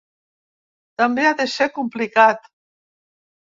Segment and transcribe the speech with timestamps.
[1.01, 2.53] També ha de ser complicat.